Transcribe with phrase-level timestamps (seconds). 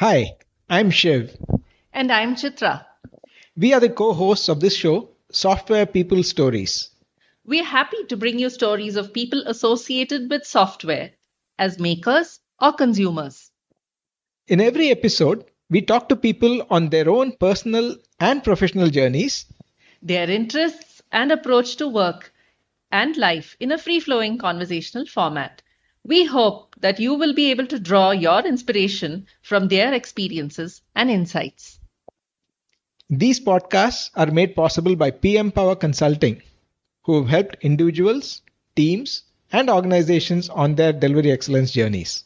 [0.00, 0.36] Hi,
[0.70, 1.36] I'm Shiv.
[1.92, 2.86] And I'm Chitra.
[3.56, 6.90] We are the co hosts of this show, Software People Stories.
[7.44, 11.10] We're happy to bring you stories of people associated with software
[11.58, 13.50] as makers or consumers.
[14.46, 19.46] In every episode, we talk to people on their own personal and professional journeys,
[20.00, 22.32] their interests and approach to work
[22.92, 25.60] and life in a free flowing conversational format.
[26.08, 31.10] We hope that you will be able to draw your inspiration from their experiences and
[31.10, 31.80] insights.
[33.10, 36.40] These podcasts are made possible by PM Power Consulting,
[37.02, 38.40] who have helped individuals,
[38.74, 42.24] teams, and organizations on their delivery excellence journeys.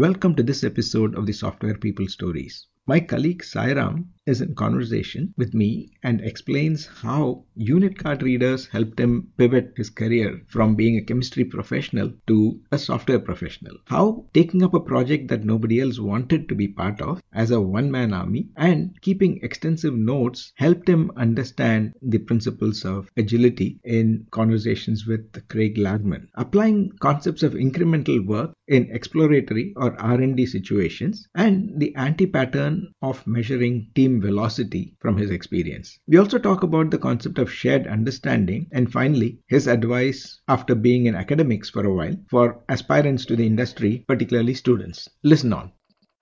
[0.00, 2.68] Welcome to this episode of the Software People Stories.
[2.86, 8.98] My colleague Sairam is in conversation with me and explains how unit card readers helped
[9.00, 13.76] him pivot his career from being a chemistry professional to a software professional.
[13.86, 17.60] How taking up a project that nobody else wanted to be part of as a
[17.60, 24.26] one man army and keeping extensive notes helped him understand the principles of agility in
[24.30, 26.28] conversations with Craig Larman.
[26.34, 32.69] Applying concepts of incremental work in exploratory or R&D situations and the anti-pattern
[33.02, 35.98] of measuring team velocity from his experience.
[36.06, 41.06] We also talk about the concept of shared understanding and finally his advice after being
[41.06, 45.08] in academics for a while for aspirants to the industry, particularly students.
[45.22, 45.72] Listen on.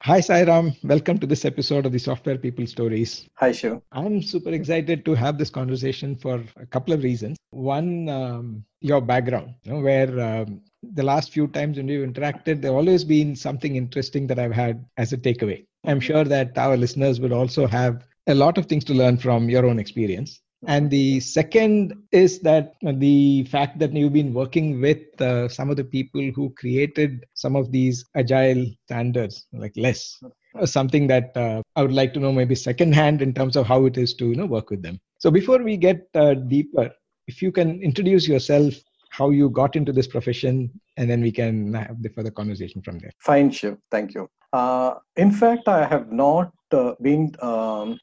[0.02, 0.76] Hi, Sairam.
[0.84, 3.26] Welcome to this episode of the Software People Stories.
[3.38, 3.80] Hi, Shiv.
[3.90, 7.36] I'm super excited to have this conversation for a couple of reasons.
[7.50, 12.62] One, um, your background, you know, where um, the last few times when we've interacted,
[12.62, 15.64] there always been something interesting that I've had as a takeaway.
[15.84, 19.48] I'm sure that our listeners will also have a lot of things to learn from
[19.48, 20.40] your own experience.
[20.66, 25.76] And the second is that the fact that you've been working with uh, some of
[25.76, 30.20] the people who created some of these agile standards, like LeSS,
[30.64, 33.96] something that uh, I would like to know maybe secondhand in terms of how it
[33.96, 34.98] is to you know work with them.
[35.18, 36.90] So before we get uh, deeper,
[37.28, 38.74] if you can introduce yourself,
[39.10, 42.98] how you got into this profession, and then we can have the further conversation from
[42.98, 43.12] there.
[43.20, 43.78] Fine, Shiv.
[43.90, 44.28] Thank you.
[44.52, 47.98] Uh, in fact, I have not uh, been um,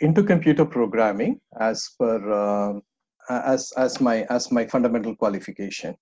[0.00, 2.80] into computer programming as per uh,
[3.30, 5.94] as as my as my fundamental qualification.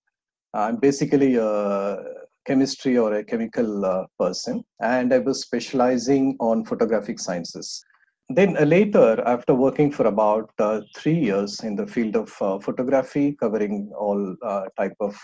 [0.54, 1.98] I'm basically a
[2.46, 7.84] chemistry or a chemical uh, person, and I was specializing on photographic sciences.
[8.28, 12.30] Then uh, later, after working for about uh, three years in the field of
[12.62, 14.36] photography, covering all
[14.76, 15.16] type of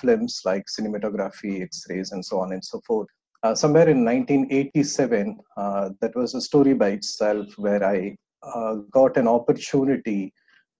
[0.00, 3.08] films like cinematography, X-rays, and so on and so forth,
[3.46, 9.16] uh, somewhere in 1987, uh, that was a story by itself where I uh, got
[9.16, 10.32] an opportunity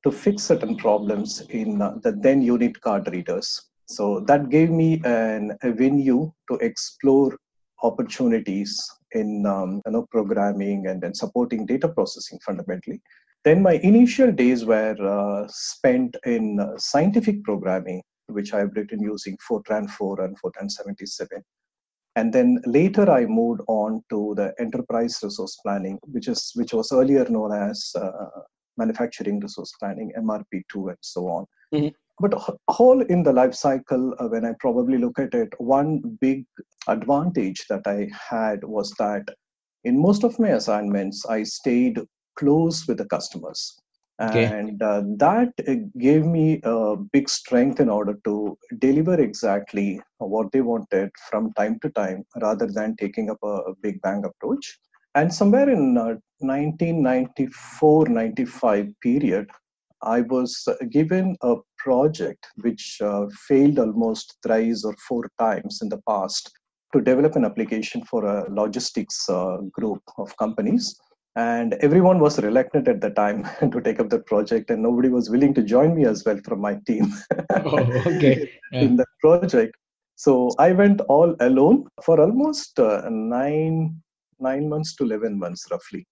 [0.03, 3.49] to fix certain problems in uh, the then unit card readers.
[3.87, 7.37] So that gave me an, a venue to explore
[7.83, 8.83] opportunities
[9.17, 13.01] in um, you know, programming and then supporting data processing fundamentally.
[13.45, 19.37] Then my initial days were uh, spent in uh, scientific programming, which I've written using
[19.49, 21.43] Fortran 4 and Fortran 77
[22.17, 26.91] and then later i moved on to the enterprise resource planning which is which was
[26.91, 28.41] earlier known as uh,
[28.77, 31.45] manufacturing resource planning mrp2 and so on
[31.75, 31.89] mm-hmm.
[32.21, 32.35] But
[32.69, 36.45] whole in the life cycle uh, when i probably look at it one big
[36.89, 39.25] advantage that i had was that
[39.85, 42.01] in most of my assignments i stayed
[42.37, 43.77] close with the customers
[44.21, 44.45] Okay.
[44.45, 50.51] And uh, that uh, gave me a big strength in order to deliver exactly what
[50.53, 54.79] they wanted from time to time rather than taking up a, big bang approach.
[55.15, 59.51] And somewhere in uh, 1994 95 period,
[60.03, 66.03] I was given a project which uh, failed almost thrice or four times in the
[66.11, 66.53] past
[66.93, 70.87] to develop an application for a logistics uh, group of companies
[71.37, 73.39] and everyone was reluctant at the time
[73.73, 76.61] to take up the project and nobody was willing to join me as well from
[76.61, 77.13] my team
[77.55, 77.79] oh,
[78.11, 78.51] okay.
[78.73, 78.81] yeah.
[78.81, 79.77] in that project
[80.17, 83.79] so i went all alone for almost uh, nine
[84.49, 86.07] nine months to 11 months roughly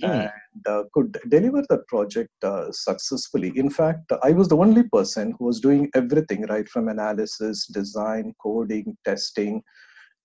[0.00, 0.06] hmm.
[0.06, 5.34] and uh, could deliver the project uh, successfully in fact i was the only person
[5.38, 9.62] who was doing everything right from analysis design coding testing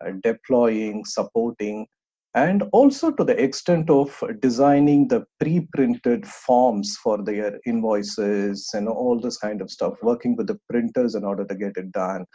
[0.06, 1.86] uh, deploying supporting
[2.34, 9.20] and also to the extent of designing the pre-printed forms for their invoices and all
[9.20, 12.26] this kind of stuff working with the printers in order to get it done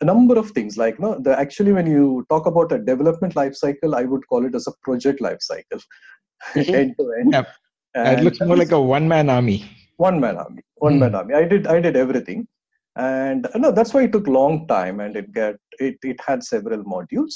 [0.00, 3.54] a number of things like no the actually when you talk about a development life
[3.54, 5.80] cycle i would call it as a project life cycle
[6.54, 6.74] mm-hmm.
[6.74, 7.32] end to end.
[7.32, 7.48] Yep.
[7.94, 9.64] it looks more like a one-man army.
[9.96, 10.62] One-man army.
[10.76, 11.16] One-man mm.
[11.16, 11.34] army.
[11.34, 11.66] I did.
[11.66, 12.46] I did everything,
[12.96, 15.96] and uh, no, that's why it took long time, and it get it.
[16.02, 17.34] It had several modules.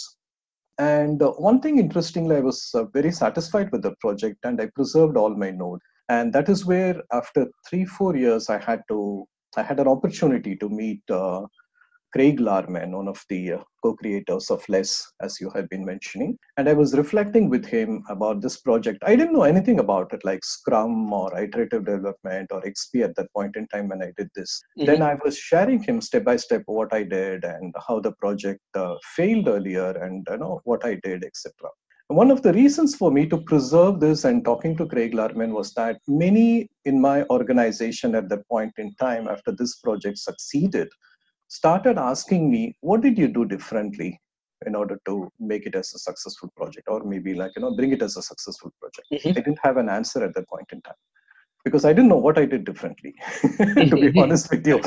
[0.78, 4.66] And uh, one thing interestingly, I was uh, very satisfied with the project, and I
[4.74, 5.84] preserved all my notes.
[6.08, 9.26] And that is where, after three, four years, I had to.
[9.56, 11.42] I had an opportunity to meet uh,
[12.12, 16.38] Craig Larman, one of the uh, co-creators of LeSS, as you have been mentioning.
[16.56, 19.02] And I was reflecting with him about this project.
[19.04, 23.32] I didn't know anything about it, like Scrum or iterative development or XP at that
[23.32, 24.62] point in time when I did this.
[24.78, 24.86] Mm-hmm.
[24.86, 28.60] Then I was sharing him step by step what I did and how the project
[28.74, 31.52] uh, failed earlier and you know what I did, etc.
[32.08, 35.72] One of the reasons for me to preserve this and talking to Craig Larman was
[35.74, 40.90] that many in my organization at that point in time, after this project succeeded,
[41.52, 44.18] started asking me, what did you do differently
[44.66, 47.92] in order to make it as a successful project or maybe like, you know, bring
[47.92, 49.06] it as a successful project?
[49.12, 49.28] Mm-hmm.
[49.28, 51.00] I didn't have an answer at that point in time
[51.62, 54.82] because I didn't know what I did differently, to be honest with you.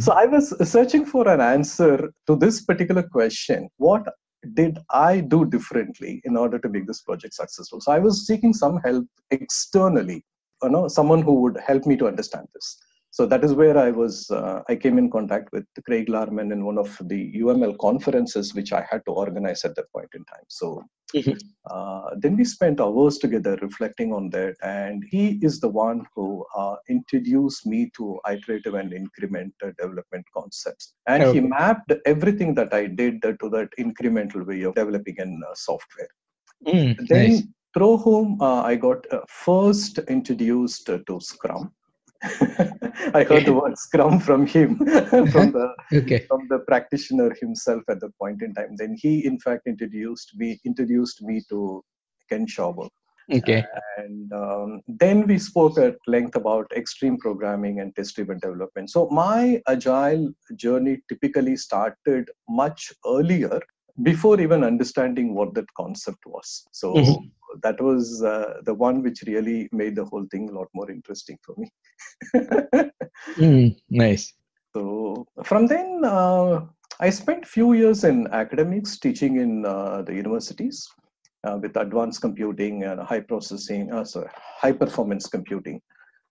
[0.00, 3.68] so I was searching for an answer to this particular question.
[3.76, 4.08] What
[4.54, 7.80] did I do differently in order to make this project successful?
[7.80, 10.24] So I was seeking some help externally,
[10.64, 12.76] you know, someone who would help me to understand this
[13.18, 16.60] so that is where i was uh, i came in contact with craig larman in
[16.68, 20.46] one of the uml conferences which i had to organize at that point in time
[20.58, 20.66] so
[21.16, 21.36] mm-hmm.
[21.72, 26.28] uh, then we spent hours together reflecting on that and he is the one who
[26.60, 31.32] uh, introduced me to iterative and incremental development concepts and okay.
[31.34, 36.12] he mapped everything that i did to that incremental way of developing in uh, software
[36.66, 37.42] mm, then nice.
[37.74, 41.66] through whom uh, i got uh, first introduced to scrum
[42.22, 44.76] I heard the word Scrum from him,
[45.32, 46.26] from the okay.
[46.28, 48.74] from the practitioner himself at the point in time.
[48.76, 51.82] Then he, in fact, introduced me introduced me to
[52.28, 52.88] Ken Schwaber.
[53.30, 53.62] Okay.
[53.98, 58.88] And um, then we spoke at length about extreme programming and test-driven development.
[58.88, 63.60] So my agile journey typically started much earlier
[64.02, 66.66] before even understanding what that concept was.
[66.72, 67.26] So mm-hmm
[67.62, 71.38] that was uh, the one which really made the whole thing a lot more interesting
[71.44, 71.70] for me.
[73.36, 74.32] mm, nice.
[74.74, 76.60] So from then, uh,
[77.00, 80.86] I spent few years in academics teaching in uh, the universities
[81.44, 85.80] uh, with advanced computing and high processing, uh, sorry, high performance computing.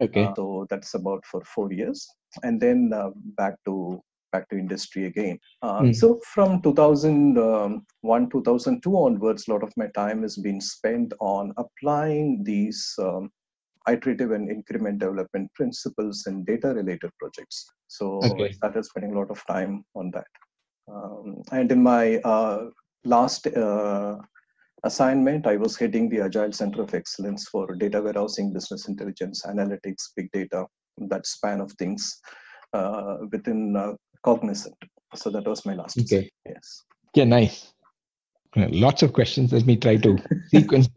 [0.02, 0.26] Okay.
[0.26, 2.08] Uh, so that's about for four years,
[2.44, 2.92] and then
[3.36, 4.02] back to
[4.32, 5.40] back to industry again.
[5.62, 5.96] Uh, mm.
[5.96, 12.44] So from 2001, 2002 onwards, a lot of my time has been spent on applying
[12.44, 13.30] these um,
[13.90, 17.66] iterative and increment development principles in data related projects.
[17.88, 18.46] So okay.
[18.46, 20.28] I started spending a lot of time on that.
[20.92, 22.66] Um, and in my uh,
[23.06, 24.18] last uh,
[24.84, 30.10] assignment, I was heading the Agile Center of Excellence for data warehousing, business intelligence, analytics,
[30.16, 30.66] big data,
[30.98, 32.20] that span of things
[32.74, 34.76] uh, within uh, cognizant.
[35.16, 36.00] So that was my last.
[36.00, 36.30] Okay.
[36.46, 36.84] Yes.
[37.16, 37.74] Yeah, nice.
[38.56, 39.52] Lots of questions.
[39.52, 40.18] Let me try to
[40.48, 40.90] sequence.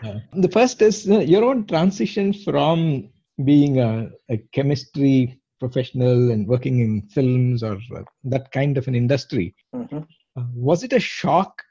[0.00, 3.10] The first is uh, your own transition from
[3.44, 8.94] being a, a, chemistry professional and working in films or uh, that kind of an
[8.94, 9.54] industry.
[9.74, 9.98] Mm-hmm.
[10.36, 11.62] Uh, was it a shock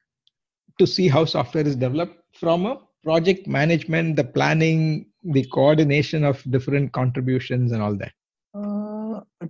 [0.80, 6.44] to see how software is developed from a project management, the planning, the coordination of
[6.52, 8.12] different contributions, and all that?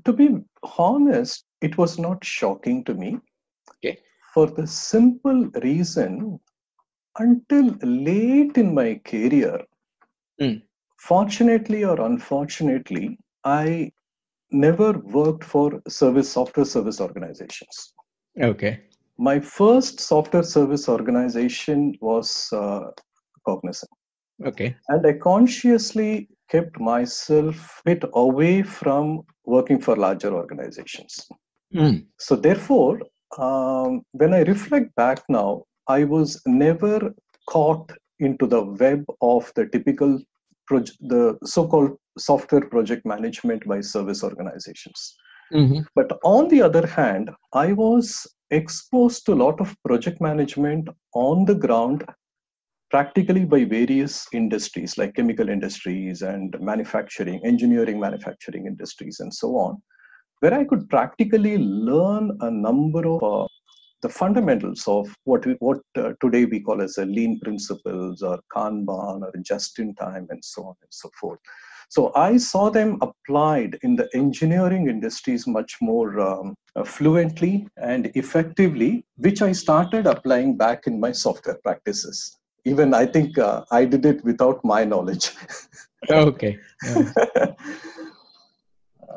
[0.05, 0.29] To be
[0.77, 3.17] honest, it was not shocking to me.
[3.77, 3.99] Okay.
[4.33, 6.39] For the simple reason,
[7.19, 9.59] until late in my career,
[10.41, 10.61] mm.
[10.99, 13.91] fortunately or unfortunately, I
[14.51, 17.93] never worked for service software service organizations.
[18.39, 18.81] Okay.
[19.17, 22.91] My first software service organization was uh,
[23.47, 23.89] Cognizant.
[24.45, 24.75] Okay.
[24.89, 31.27] And I consciously kept myself bit away from working for larger organizations.
[31.73, 32.05] Mm.
[32.17, 33.01] So, therefore,
[33.37, 37.13] um, when I reflect back now, I was never
[37.49, 40.19] caught into the web of the typical
[40.69, 45.15] proje- the so-called software project management by service organizations.
[45.53, 45.81] Mm-hmm.
[45.95, 51.45] But on the other hand, I was exposed to a lot of project management on
[51.45, 52.03] the ground
[52.89, 59.81] practically by various industries like chemical industries and manufacturing, engineering, manufacturing industries, and so on,
[60.39, 63.47] where I could practically learn a number of uh,
[64.01, 68.39] the fundamentals of what we, what uh, today we call as a lean principles or
[68.55, 71.39] Kanban or just in time and so on and so forth.
[71.89, 78.11] So I saw them applied in the engineering industries much more um, uh, fluently and
[78.13, 82.36] effectively, which I started applying back in my software practices
[82.67, 85.31] even I think uh, I did it without my knowledge.
[86.09, 86.57] okay.
[86.83, 87.11] Yeah.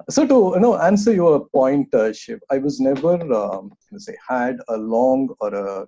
[0.09, 4.59] so to you know answer your point, uh, Shiv, I was never um, say had
[4.69, 5.87] a long or a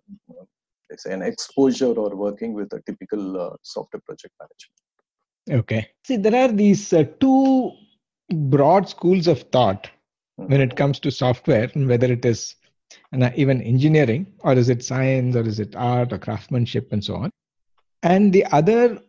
[0.97, 5.63] say an exposure or working with a typical uh, software project management.
[5.63, 5.89] Okay.
[6.05, 7.73] See, there are these uh, two
[8.31, 9.91] broad schools of thought
[10.37, 12.57] when it comes to software, and whether it is
[13.13, 17.17] and even engineering, or is it science, or is it art, or craftsmanship, and so
[17.17, 17.31] on.
[18.03, 19.01] And the other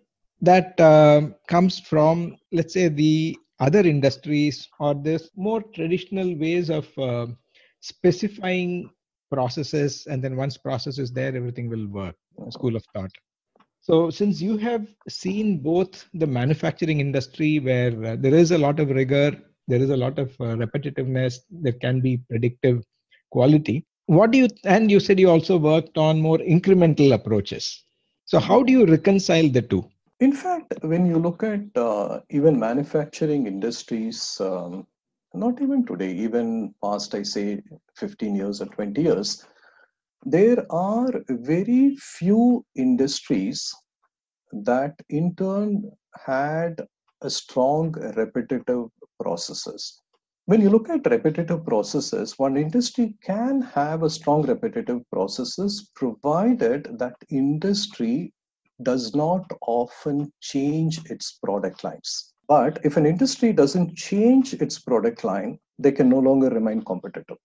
[0.42, 6.88] that uh, comes from, let's say, the other industries or this more traditional ways of
[6.98, 7.28] uh,
[7.80, 8.90] specifying
[9.32, 12.16] processes, and then once process is there, everything will work.
[12.50, 13.12] School of thought.
[13.82, 18.80] So, since you have seen both the manufacturing industry where uh, there is a lot
[18.80, 22.84] of rigor, there is a lot of uh, repetitiveness, there can be predictive
[23.32, 23.86] quality.
[24.06, 27.86] What do you, and you said you also worked on more incremental approaches.
[28.34, 29.88] So, how do you reconcile the two?
[30.20, 34.88] In fact, when you look at uh, even manufacturing industries, um,
[35.36, 37.62] not even today, even past, I say
[37.96, 39.46] 15 years or 20 years,
[40.26, 43.72] there are very few industries
[44.52, 45.92] that in turn
[46.26, 46.82] had
[47.22, 48.88] a strong repetitive
[49.20, 50.02] processes
[50.46, 56.98] when you look at repetitive processes one industry can have a strong repetitive processes provided
[57.00, 58.34] that industry
[58.82, 62.34] does not often change its product lines.
[62.48, 67.38] But if an industry doesn't change its product line they can no longer remain competitive.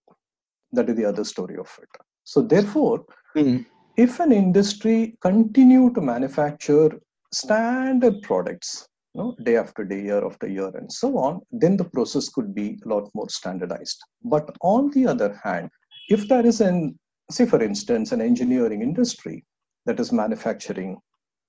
[0.71, 1.89] That is the other story of it.
[2.23, 3.65] So therefore, mm.
[3.97, 6.91] if an industry continue to manufacture
[7.33, 11.85] standard products, you know, day after day, year after year, and so on, then the
[11.85, 13.99] process could be a lot more standardized.
[14.23, 15.69] But on the other hand,
[16.09, 16.97] if there is an,
[17.31, 19.45] say for instance, an engineering industry
[19.85, 20.97] that is manufacturing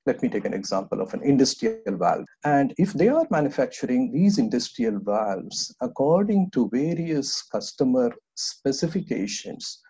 [0.06, 2.24] let me take an example of an industrial valve.
[2.44, 9.80] And if they are manufacturing these industrial valves according to various customer specifications,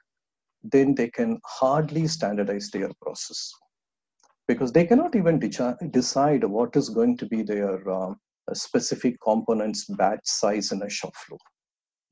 [0.62, 3.52] then they can hardly standardize their process
[4.50, 8.16] because they cannot even de- decide what is going to be their um,
[8.52, 11.38] specific components batch size in a shop floor.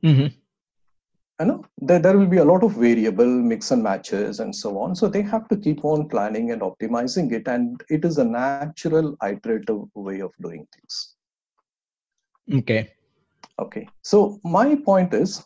[0.04, 0.28] Mm-hmm.
[1.40, 4.78] I know there, there will be a lot of variable mix and matches and so
[4.78, 4.94] on.
[4.94, 7.48] So they have to keep on planning and optimizing it.
[7.48, 11.14] And it is a natural iterative way of doing things.
[12.60, 12.90] Okay.
[13.58, 13.88] Okay.
[14.02, 15.44] So my point is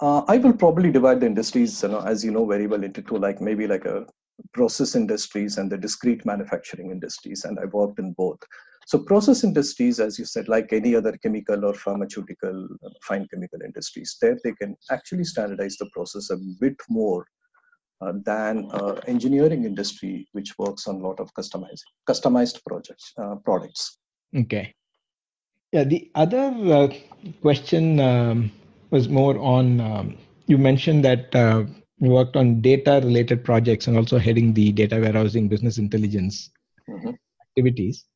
[0.00, 3.02] uh, I will probably divide the industries, you know, as you know very well, into
[3.02, 4.06] two, like maybe like a
[4.52, 8.38] process industries and the discrete manufacturing industries, and I worked in both.
[8.86, 12.68] So process industries, as you said, like any other chemical or pharmaceutical,
[13.02, 17.26] fine chemical industries, there they can actually standardize the process a bit more
[18.00, 23.36] uh, than uh, engineering industry, which works on a lot of customized customized projects uh,
[23.36, 23.98] products.
[24.36, 24.74] Okay.
[25.72, 25.84] Yeah.
[25.84, 26.88] The other uh,
[27.40, 28.52] question um,
[28.90, 31.64] was more on um, you mentioned that uh,
[32.00, 36.50] worked on data related projects and also heading the data warehousing business intelligence
[36.88, 37.10] mm-hmm.
[37.42, 38.06] activities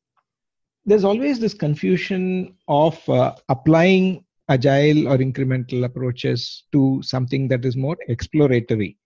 [0.85, 7.75] there's always this confusion of uh, applying agile or incremental approaches to something that is
[7.75, 8.97] more exploratory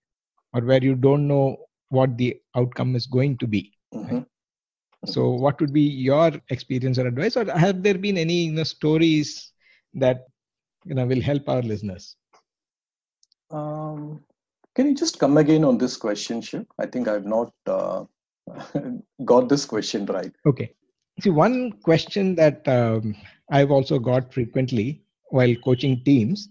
[0.54, 1.56] or where you don't know
[1.90, 4.20] what the outcome is going to be mm-hmm.
[5.04, 8.64] so what would be your experience or advice or have there been any you know,
[8.64, 9.52] stories
[9.92, 10.24] that
[10.84, 12.16] you know will help our listeners
[13.50, 14.24] um,
[14.74, 16.66] can you just come again on this question Shiv?
[16.78, 18.04] i think i've not uh,
[19.24, 20.32] got this question right.
[20.46, 20.74] Okay.
[21.22, 23.14] See one question that um,
[23.50, 26.48] i've also got frequently while coaching teams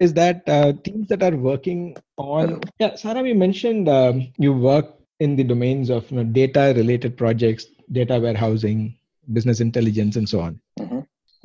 [0.00, 4.86] is that uh, teams that are working on yeah Sairam you mentioned um, you work
[5.20, 8.96] in the domains of you know, data related projects data warehousing
[9.32, 10.60] business intelligence and so on.
[10.78, 10.97] Mm-hmm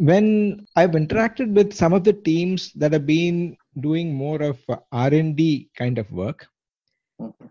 [0.03, 4.59] when I've interacted with some of the teams that have been doing more of
[4.91, 6.45] R&D kind of work,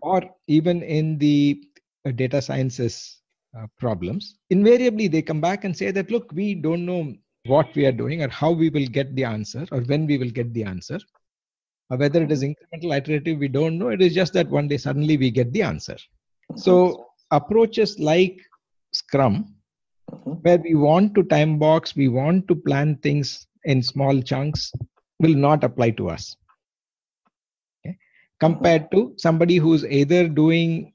[0.01, 1.63] or even in the
[2.05, 3.21] uh, data sciences
[3.57, 7.87] uh, problems, invariably they come back and say that, look, we don't know what we
[7.87, 10.63] are doing or how we will get the answer or when we will get the
[10.63, 10.99] answer.
[11.89, 13.87] Or whether it is incremental, iterative, we don't know.
[13.87, 15.97] It is just that one day suddenly we get the answer.
[16.55, 18.39] So approaches like
[18.93, 19.52] Scrum
[20.11, 20.31] mm-hmm.
[20.31, 24.71] where we want to time box, we want to plan things in small chunks,
[25.19, 26.35] will not apply to us.
[27.85, 27.97] Okay?
[28.39, 30.93] Compared to somebody who's either doing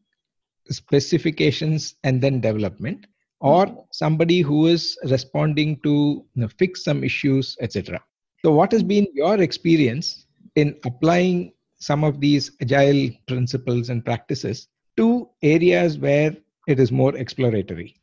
[0.71, 3.07] specifications and then development,
[3.41, 3.81] or mm-hmm.
[3.93, 8.01] somebody who is responding to you know, fix some issues, etc.
[8.45, 14.69] So, what has been your experience in applying some of these agile principles and practices
[14.97, 16.37] to areas where
[16.67, 17.97] it is more exploratory?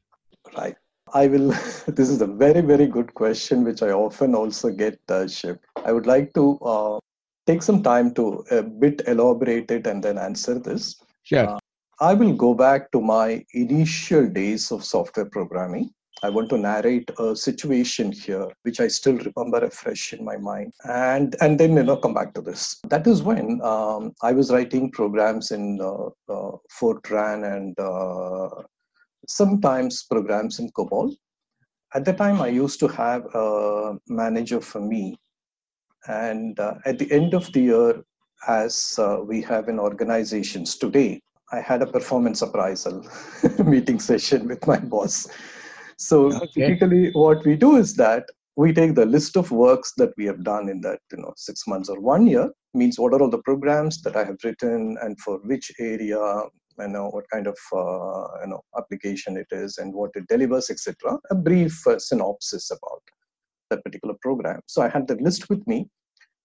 [0.57, 0.75] Right.
[1.13, 1.53] I will.
[1.88, 5.57] This is a very, very good question, which I often also get, uh, Shiv.
[5.83, 7.00] I would like to uh,
[7.45, 10.95] take some time to a bit elaborate it and then answer this.
[11.24, 11.50] Sure.
[11.50, 11.59] Uh,
[12.00, 15.91] I will go back to my initial days of software programming.
[16.24, 20.74] I want to narrate a situation here, which I still remember fresh in my mind,
[20.85, 22.79] and and then you know come back to this.
[22.88, 28.63] That is when um, I was writing programs in uh, uh, Fortran and uh,
[29.27, 31.15] sometimes programs in COBOL.
[31.94, 35.17] At the time, I used to have a manager for me,
[36.08, 38.03] and uh, at the end of the year,
[38.48, 43.05] as uh, we have in organizations today, I had a performance appraisal
[43.65, 45.27] meeting session with my boss.
[45.98, 46.67] So okay.
[46.67, 48.25] typically, what we do is that
[48.58, 51.67] we take the list of works that we have done in that you know six
[51.67, 55.20] months or one year means what are all the programs that I have written and
[55.20, 56.20] for which area
[56.79, 60.70] you know what kind of uh, you know application it is and what it delivers
[60.70, 63.01] etc a brief uh, synopsis about
[63.70, 64.60] that particular program.
[64.67, 65.88] So i had the list with me.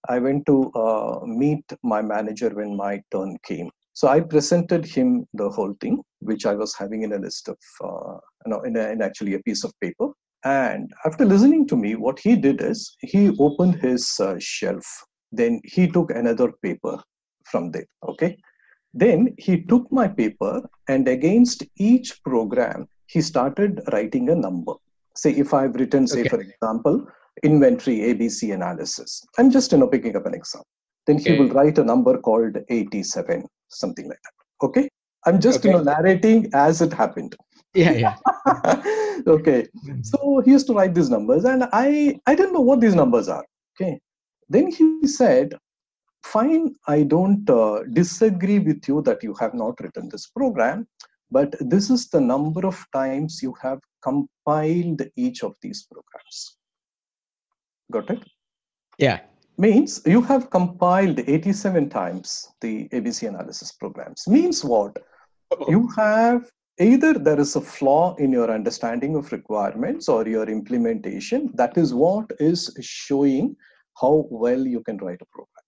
[0.09, 3.71] I went to uh, meet my manager when my turn came.
[3.93, 7.59] So i presented him the whole thing which i was having in a list of
[7.85, 10.09] uh, you know in, a, in actually a piece of paper.
[10.45, 14.87] And after listening to me what he did is he opened his uh, shelf.
[15.33, 16.97] Then he took another paper
[17.51, 18.37] from there okay
[18.93, 24.75] then he took my paper and against each program, he started writing a number.
[25.17, 26.29] Say if I've written, say, okay.
[26.29, 27.07] for example,
[27.43, 29.25] inventory ABC analysis.
[29.39, 30.67] I'm just you know picking up an example.
[31.07, 31.39] Then he okay.
[31.39, 34.67] will write a number called 87, something like that.
[34.67, 34.89] Okay.
[35.27, 35.69] I'm just okay.
[35.69, 37.37] you know narrating as it happened.
[37.75, 38.17] Yeah, yeah.
[39.27, 39.67] okay.
[40.03, 43.29] So he used to write these numbers, and I I didn't know what these numbers
[43.29, 43.45] are.
[43.75, 44.01] Okay.
[44.49, 45.55] Then he said,
[46.25, 50.87] fine, I don't uh, disagree with you that you have not written this program,
[51.31, 56.57] but this is the number of times you have compiled each of these programs.
[57.91, 58.25] Got it?
[58.99, 59.21] Yeah.
[59.59, 64.27] Means you have compiled 87 times the ABC analysis programs.
[64.27, 64.97] Means what?
[65.69, 71.51] You have either there is a flaw in your understanding of requirements or your implementation.
[71.55, 73.57] That is what is showing
[74.01, 75.60] how well you can write a program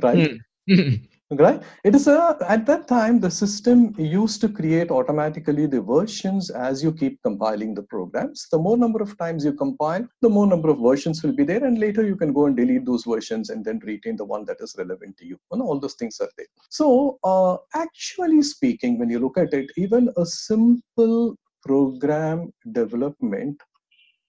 [0.00, 0.38] right?
[0.70, 1.08] Mm.
[1.38, 1.62] right?
[1.84, 6.82] It is a at that time the system used to create automatically the versions as
[6.82, 8.46] you keep compiling the programs.
[8.50, 11.64] The more number of times you compile the more number of versions will be there
[11.64, 14.58] and later you can go and delete those versions and then retain the one that
[14.60, 16.46] is relevant to you and all those things are there.
[16.70, 23.60] So uh, actually speaking when you look at it even a simple program development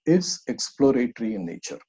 [0.05, 1.79] is exploratory in nature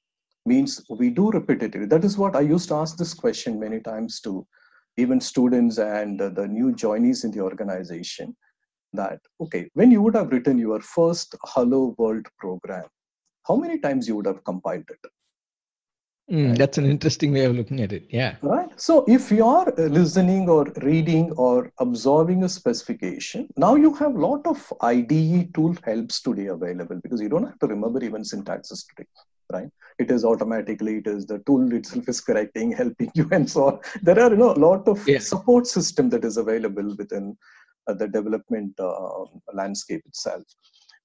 [0.45, 1.89] means we do repetitive.
[1.89, 4.45] That is what I used to ask this question many times to
[4.97, 8.35] even students and the new joinees in the organization
[8.93, 12.85] that, okay, when you would have written your first Hello World program,
[13.47, 15.11] how many times you would have compiled it?
[16.31, 16.57] Mm, right?
[16.57, 18.07] That's an interesting way of looking at it.
[18.09, 18.37] Yeah.
[18.41, 18.69] Right.
[18.79, 24.15] So if you are uh, listening or reading or absorbing a specification, now you have
[24.15, 28.23] a lot of IDE tool helps today available because you don't have to remember even
[28.23, 29.07] syntaxes today
[29.51, 29.69] right?
[29.99, 33.79] It is automatically it is the tool itself is correcting helping you and so on.
[34.01, 35.19] There are you know a lot of yeah.
[35.19, 37.37] support system that is available within
[37.87, 40.43] uh, the development uh, landscape itself.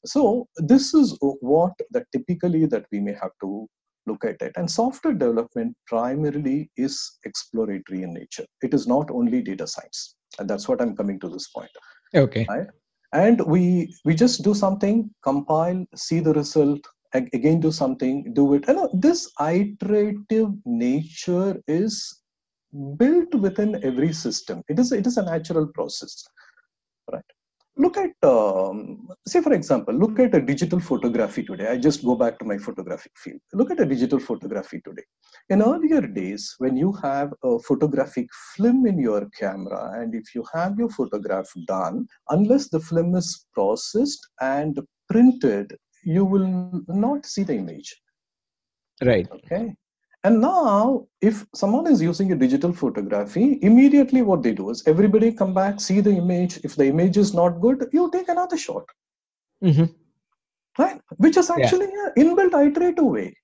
[0.07, 3.69] So this is what that typically that we may have to
[4.07, 4.53] look at it.
[4.57, 8.47] And software development primarily is exploratory in nature.
[8.63, 10.17] It is not only data science.
[10.39, 11.71] And that's what i'm coming to this point.
[12.15, 12.47] Okay.
[12.49, 12.69] Right?
[13.13, 16.81] And we we just do something compile see the result
[17.15, 18.69] again do something do it.
[18.69, 22.23] And this iterative nature is
[22.97, 24.63] built within every system.
[24.69, 26.25] It is it is a natural process
[27.13, 27.25] right?
[27.77, 31.69] Look at um, say for example look at a digital photography today.
[31.69, 33.41] I just go back to my photographic field.
[33.55, 35.05] Look at a digital photography today.
[35.49, 40.45] In earlier days when you have a photographic film in your camera and if you
[40.53, 47.43] have your photograph done unless the film is processed and printed you will not see
[47.43, 47.97] the image.
[49.03, 49.29] Right.
[49.31, 49.75] Okay.
[50.23, 55.33] And now, if someone is using a digital photography, immediately what they do is everybody
[55.33, 56.59] come back, see the image.
[56.63, 58.85] If the image is not good, you take another shot.
[59.65, 59.85] Mm-hmm.
[60.79, 61.01] Right?
[61.17, 62.11] Which is actually yeah.
[62.17, 63.35] an inbuilt iterative way.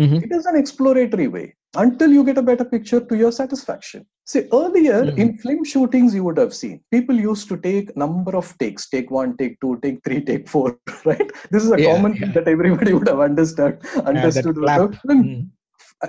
[0.00, 0.16] Mm-hmm.
[0.16, 4.06] It is an exploratory way until you get a better picture to your satisfaction.
[4.24, 5.20] See, earlier mm-hmm.
[5.20, 9.10] in film shootings, you would have seen people used to take number of takes, take
[9.10, 11.30] one, take two, take three, take four, right?
[11.50, 12.20] This is a yeah, common yeah.
[12.20, 13.84] thing that everybody would have understood.
[14.06, 14.56] Understood.
[14.66, 15.48] Yeah, mm.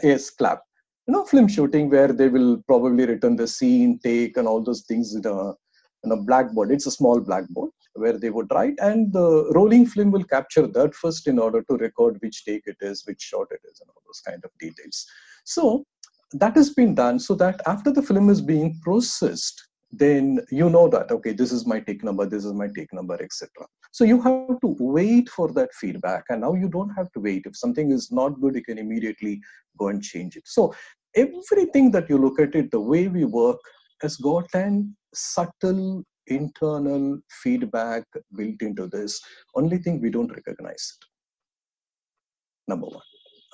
[0.01, 0.61] Yes, clap.
[1.07, 4.81] You know, film shooting where they will probably return the scene, take, and all those
[4.83, 5.49] things in a,
[6.05, 6.71] in a blackboard.
[6.71, 7.71] It's a small blackboard.
[7.95, 11.77] Where they would write, and the rolling film will capture that first in order to
[11.77, 15.05] record which take it is, which shot it is, and all those kind of details.
[15.43, 15.85] So
[16.33, 20.87] that has been done so that after the film is being processed, then you know
[20.89, 23.49] that okay, this is my take number, this is my take number, etc.
[23.91, 27.45] So you have to wait for that feedback, and now you don't have to wait.
[27.45, 29.39] If something is not good, you can immediately
[29.77, 30.47] go and change it.
[30.47, 30.73] So
[31.15, 33.59] everything that you look at it, the way we work
[34.01, 38.03] has got an subtle internal feedback
[38.35, 39.19] built into this.
[39.55, 41.05] Only thing we don't recognize it.
[42.67, 43.01] Number one.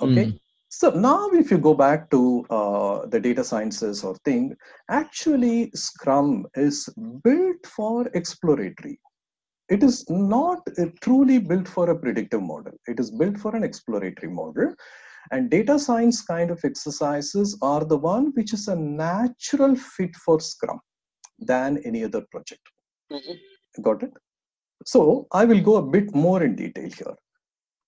[0.01, 0.25] Okay.
[0.25, 0.39] Mm.
[0.71, 4.55] So now, if you go back to uh, the data sciences or thing,
[4.89, 6.87] actually Scrum is
[7.23, 8.99] built for exploratory.
[9.69, 12.73] It is not uh, truly built for a predictive model.
[12.87, 14.75] It is built for an exploratory model.
[15.31, 20.39] And data science kind of exercises are the one which is a natural fit for
[20.39, 20.79] Scrum
[21.41, 22.61] than any other project.
[23.11, 23.81] Mm-hmm.
[23.81, 24.13] Got it?
[24.85, 27.15] So I will go a bit more in detail here.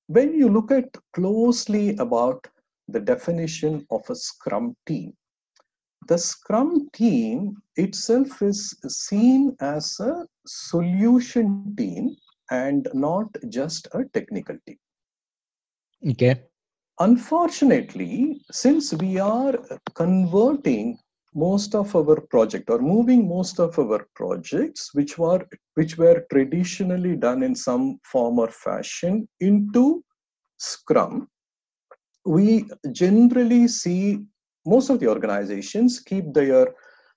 [0.08, 2.46] When you look at closely about
[2.88, 5.14] the definition of a Scrum team,
[6.08, 12.16] the Scrum team itself is seen as a solution team
[12.50, 14.78] and not just a technical team.
[16.10, 16.44] Okay.
[17.00, 19.54] Unfortunately, since we are
[19.94, 20.98] converting
[21.34, 27.16] most of our project or moving most of our projects which were which were traditionally
[27.16, 30.04] done in some form or fashion into
[30.58, 31.28] scrum
[32.26, 34.20] we generally see
[34.66, 36.68] most of the organizations keep their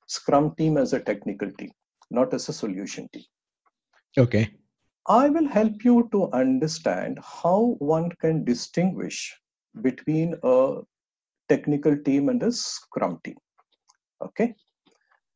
[0.06, 1.70] scrum team as a technical team
[2.10, 3.24] not as a solution team.
[4.16, 4.50] Okay.
[5.06, 9.34] I will help you to understand how one can distinguish
[9.82, 10.76] between a
[11.48, 13.36] technical team and a scrum team
[14.24, 14.54] Okay.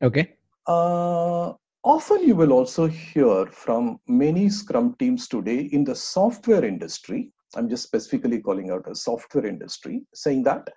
[0.03, 0.35] Okay.
[0.67, 1.53] Uh,
[1.85, 7.33] often you will also hear from many Scrum teams today in the software industry.
[7.57, 10.69] I'm just specifically calling out a software industry, saying that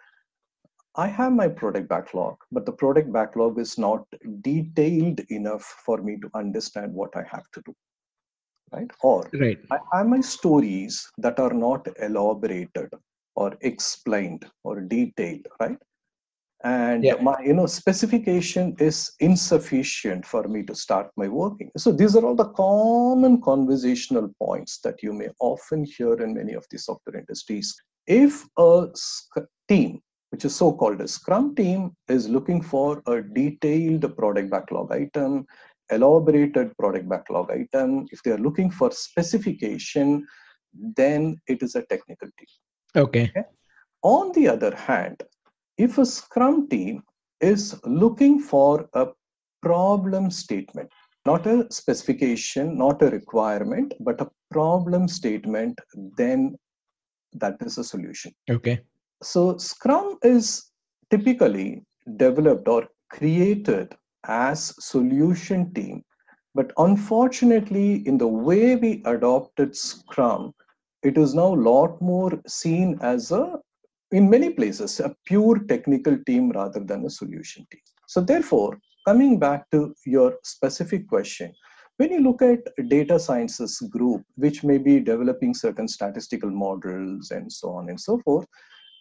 [0.95, 4.05] I have my product backlog, but the product backlog is not
[4.41, 7.73] detailed enough for me to understand what I have to do.
[8.73, 8.91] Right?
[9.01, 9.59] Or right.
[9.69, 12.89] I have my stories that are not elaborated
[13.35, 15.77] or explained or detailed, right?
[16.63, 17.15] And yeah.
[17.21, 22.23] my you know specification is insufficient for me to start my working so these are
[22.23, 27.17] all the common conversational points that you may often hear in many of the software
[27.17, 27.73] industries
[28.05, 28.87] if a
[29.67, 34.91] team which is so called a scrum team is looking for a detailed product backlog
[34.91, 35.45] item
[35.91, 40.25] elaborated product backlog item if they are looking for specification
[40.95, 43.43] then it is a technical team okay, okay?
[44.03, 45.21] on the other hand
[45.81, 47.03] if a Scrum team
[47.39, 49.07] is looking for a
[49.61, 50.89] problem statement,
[51.25, 55.79] not a specification, not a requirement, but a problem statement,
[56.17, 56.55] then
[57.33, 58.31] that is a solution.
[58.49, 58.79] Okay.
[59.23, 60.71] So Scrum is
[61.09, 61.83] typically
[62.17, 66.03] developed or created as solution team
[66.53, 70.53] but unfortunately in the way we adopted scrum
[71.03, 73.57] it is now a lot more seen as a
[74.11, 77.81] in many places a pure technical team rather than a solution team.
[78.07, 81.53] So therefore, coming back to your specific question,
[81.97, 87.51] when you look at data sciences group, which may be developing certain statistical models and
[87.51, 88.45] so on and so forth,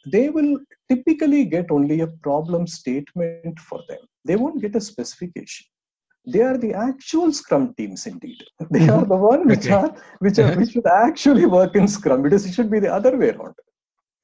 [0.06, 3.98] they will typically get only a problem statement for them.
[4.24, 5.66] They won't get a specification.
[6.26, 8.38] They are the actual Scrum teams indeed.
[8.70, 9.08] They are mm-hmm.
[9.08, 9.72] the one which okay.
[9.72, 13.16] are which are which should actually work in Scrum because it should be the other
[13.16, 13.54] way around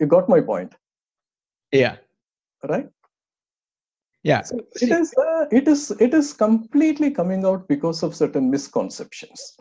[0.00, 0.74] you got my point.
[1.72, 1.96] Yeah.
[2.62, 2.88] Right?
[4.22, 4.42] Yeah.
[4.42, 9.56] So it is uh, it is it is completely coming out because of certain misconceptions.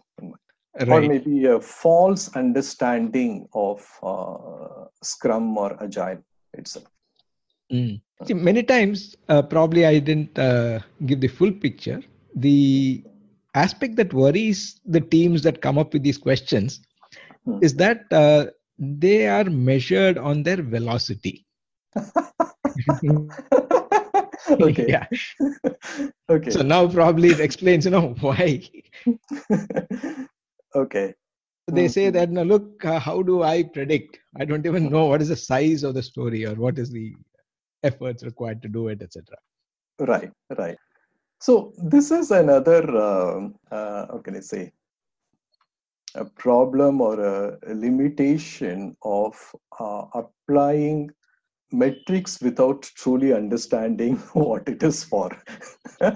[0.77, 0.89] Right.
[0.89, 6.17] or maybe a false understanding of uh, scrum or agile
[6.53, 6.85] itself.
[7.71, 8.01] Mm.
[8.25, 12.01] See, many times uh, probably i didn't uh, give the full picture.
[12.35, 13.03] The
[13.53, 16.81] aspect that worries the teams that come up with these questions
[17.45, 17.59] hmm.
[17.61, 21.45] is that uh, they are measured on their velocity.
[24.49, 24.85] okay.
[24.87, 25.07] Yeah.
[26.29, 26.49] okay.
[26.51, 28.61] So now probably it explains, you know, why.
[30.75, 31.13] okay.
[31.67, 34.19] They say that, now look, uh, how do I predict?
[34.39, 37.15] I don't even know what is the size of the story or what is the
[37.83, 39.35] efforts required to do it, etc.
[39.99, 40.77] Right, right.
[41.41, 44.71] So this is another, uh, uh, how can I say,
[46.15, 49.35] a problem or a, a limitation of
[49.79, 51.09] uh, applying
[51.71, 55.29] metrics without truly understanding what it is for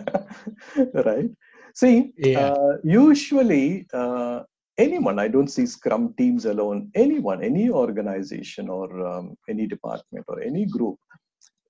[0.93, 1.29] right
[1.73, 2.51] See, Yeah.
[2.51, 4.43] uh, usually uh,
[4.77, 10.41] anyone, I don't see Scrum teams alone, anyone, any organization or um, any department or
[10.41, 10.97] any group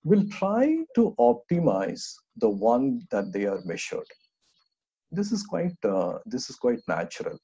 [0.04, 4.10] will try to optimize the one that they are measured.
[5.12, 7.38] This is quite uh, this is quite natural,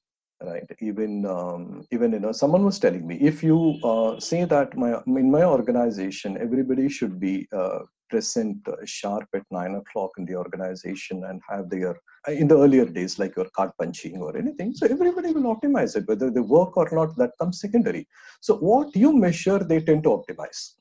[0.43, 0.69] right?
[0.81, 5.01] Even um, even you know someone was telling me if you uh, say that my
[5.07, 10.35] in my organization everybody should be uh, present uh, sharp at nine o'clock in the
[10.35, 11.95] organization and have their
[12.27, 16.07] in the earlier days like your card punching or anything so everybody will optimize it
[16.07, 18.07] whether they work or not that comes secondary
[18.41, 20.73] so what you measure they tend to optimize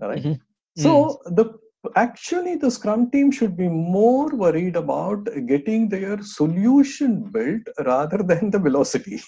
[0.00, 0.22] all right?
[0.22, 0.38] Mhm.
[0.76, 1.46] so the
[1.94, 8.50] actually the scrum team should be more worried about getting their solution built rather than
[8.50, 9.20] the velocity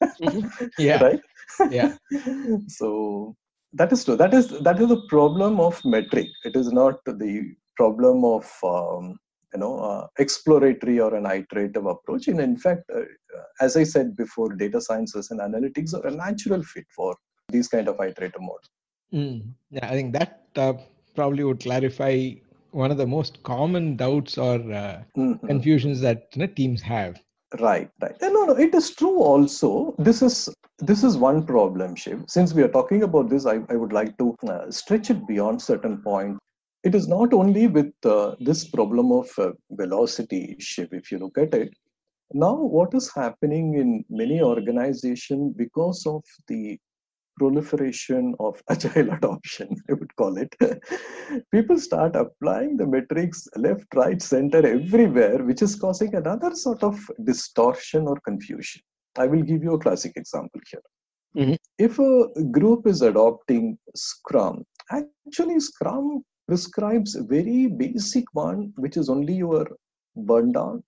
[0.78, 1.02] Yeah.
[1.02, 1.20] right
[1.70, 1.96] Yeah.
[2.68, 3.34] so
[3.72, 7.54] that is true that is that is the problem of metric it is not the
[7.76, 9.18] problem of um,
[9.52, 13.02] you know uh, exploratory or an iterative approach and in fact uh,
[13.60, 17.14] as i said before data sciences and analytics are a natural fit for
[17.48, 18.70] these kind of iterative models
[19.12, 19.52] Mm.
[19.70, 20.74] Yeah, I think that uh,
[21.16, 22.32] probably would clarify
[22.72, 25.40] one of the most common doubts or uh, Mhm.
[25.48, 27.22] confusions that you know, teams have.
[27.60, 28.16] right right.
[28.22, 29.94] No no it is true also.
[29.98, 30.48] This is
[30.78, 32.24] this is one problem shiv.
[32.28, 35.62] Since we are talking about this i, I would like to uh, stretch it beyond
[35.62, 36.38] certain point.
[36.84, 41.38] It is not only with uh, this problem of uh, velocity shiv if you look
[41.38, 41.70] at it.
[42.32, 46.78] Now what is happening in many organizations because of the
[47.38, 50.54] proliferation of agile adoption i would call it.
[51.52, 56.98] People start applying the metrics left right center everywhere which is causing another sort of
[57.24, 58.82] distortion or confusion.
[59.18, 60.86] I will give you a classic example here.
[61.36, 61.56] Mhm.
[61.86, 62.12] if a
[62.56, 64.64] group is adopting scrum
[64.98, 66.06] actually scrum
[66.48, 69.64] prescribes a very basic one which is only your
[70.28, 70.82] burn down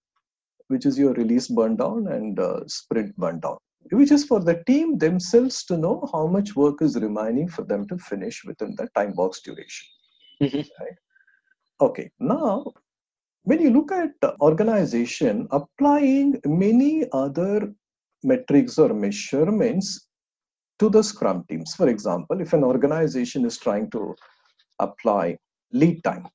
[0.69, 3.59] which is your release burn down and uh, sprint burn down
[3.92, 7.87] which is for the team themselves to know how much work is remaining for them
[7.88, 9.87] to finish within the time box duration.
[10.42, 10.68] Mhm.
[10.81, 10.98] Right?
[11.81, 12.72] Okay, now
[13.44, 17.72] when you look at the organization applying many other
[18.22, 20.09] metrics or measurements
[20.79, 24.14] to the scrum teams, for example, if an organization is trying to
[24.81, 25.38] apply
[25.72, 26.27] lead time,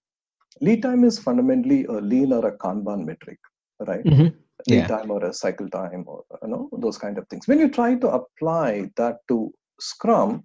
[0.61, 3.39] lead time is fundamentally a lean or a Kanban metric,
[3.87, 4.03] right?
[4.03, 4.33] Mhm.
[4.67, 4.87] Lead Yeah.
[4.87, 7.47] time or a cycle time or you know those kind of things.
[7.47, 10.43] When you try to apply that to scrum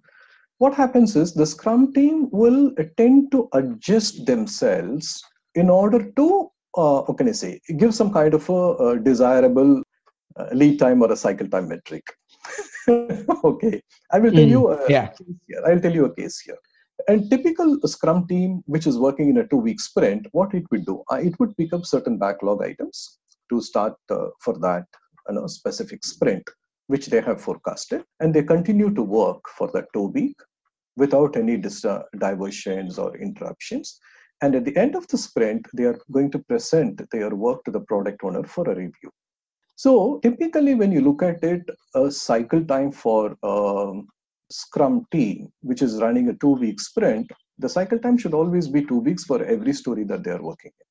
[0.57, 5.23] what happens is the scrum team will tend to adjust themselves
[5.55, 9.81] in order to uh, what can i say give some kind of a, a desirable
[10.37, 12.03] uh, lead time or a cycle time metric.
[13.43, 13.81] Okay.
[14.11, 15.07] I will tell Mm, you a yeah.
[15.07, 15.61] case here.
[15.67, 16.57] I'll tell you a case here.
[17.07, 20.85] And typical scrum team which is working in a two week sprint what it would
[20.85, 24.85] do uh, it would pick up certain backlog items to start uh, for that
[25.27, 26.43] you know, specific sprint
[26.87, 28.03] which they have forecasted.
[28.19, 30.35] And they continue to work for that two week
[30.97, 33.99] without any dis- uh, diversions or interruptions.
[34.41, 37.71] And at the end of the sprint they are going to present their work to
[37.71, 39.11] the product owner for a review.
[39.75, 41.63] So typically when you look at it
[41.95, 44.07] a cycle time for um,
[44.51, 48.83] scrum team which is running a two week sprint the cycle time should always be
[48.83, 50.88] two weeks for every story that they are working in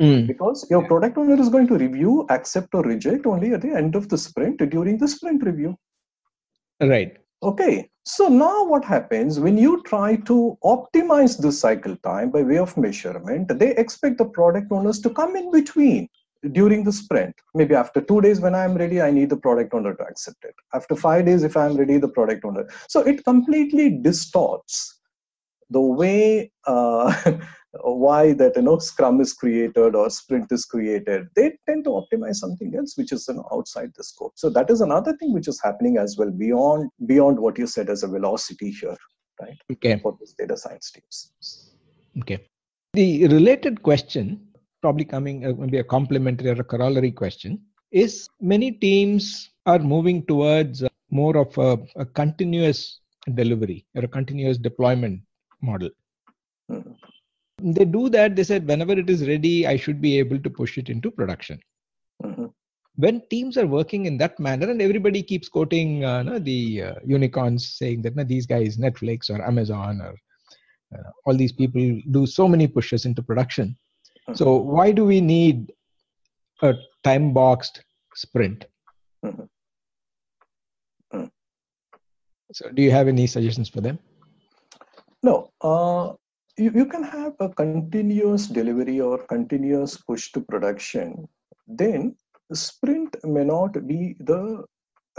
[0.00, 0.26] Mm.
[0.26, 3.94] because your product owner is going to review, accept or reject only at the end
[3.94, 5.76] of the sprint during the sprint review.
[6.80, 7.16] Right.
[7.44, 12.58] Okay, so now what happens when you try to optimize the cycle time by way
[12.58, 13.56] of measurement?
[13.58, 16.08] They expect the product owners to come in between
[16.52, 17.34] during the sprint.
[17.54, 20.54] Maybe after two days, when I'm ready, I need the product owner to accept it.
[20.72, 22.68] After five days, if I'm ready, the product owner.
[22.88, 25.00] So it completely distorts
[25.70, 27.14] the way uh,
[27.82, 32.36] why that you know scrum is created or sprint is created they tend to optimize
[32.36, 35.48] something else which is you know, outside the scope so that is another thing which
[35.48, 38.96] is happening as well beyond beyond what you said as a velocity here
[39.40, 39.98] right Okay.
[40.00, 41.30] for this data science teams
[42.20, 42.46] Okay.
[42.94, 44.46] The related question,
[44.80, 47.60] probably coming uh, maybe a complementary or a corollary question,
[47.90, 53.00] is many teams are moving towards uh, more of a, a continuous
[53.34, 55.20] delivery or a continuous deployment
[55.60, 55.90] model.
[56.70, 56.96] Mhm.
[57.62, 58.36] They do that.
[58.36, 61.60] They said whenever it is ready, I should be able to push it into production.
[62.22, 62.52] Mhm.
[62.96, 66.94] When teams are working in that manner, and everybody keeps quoting uh, no, the uh,
[67.04, 70.14] unicorns saying that no, these guys, Netflix or Amazon or
[70.96, 73.76] uh, all these people do so many pushes into production.
[74.32, 75.72] So why do we need
[76.62, 78.66] a time boxed sprint?
[79.24, 79.48] Mhm.
[81.12, 81.30] Mm.
[82.52, 83.98] So do you have any suggestions for them?
[85.22, 86.14] No, uh,
[86.56, 91.28] you, you can have a continuous delivery or continuous push to production.
[91.66, 92.16] Then
[92.52, 94.64] sprint may not be the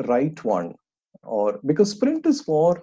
[0.07, 0.75] right one
[1.23, 2.81] or because sprint is for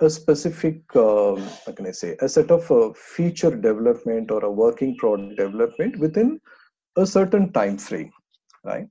[0.00, 4.50] a specific um, how can i say a set of uh, feature development or a
[4.50, 6.38] working product development within
[6.96, 8.10] a certain time frame
[8.64, 8.86] right?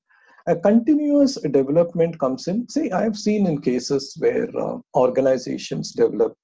[0.48, 2.70] A continuous development comes in.
[2.70, 6.36] See i have seen in cases where uh, organizations develop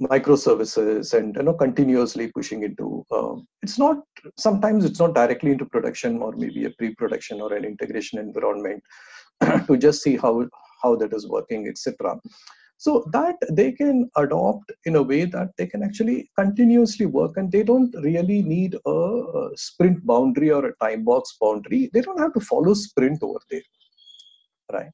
[0.00, 3.98] microservices and you know continuously pushing into um, it's not
[4.36, 8.82] sometimes it's not directly into production or maybe a pre-production or an integration environment
[9.66, 10.46] to just see how
[10.82, 12.18] how that is working etc
[12.78, 17.50] so that they can adopt in a way that they can actually continuously work and
[17.50, 21.90] they don't really need a, a sprint boundary or a time box boundary.
[21.92, 23.62] They don't have to follow sprint over there
[24.72, 24.90] right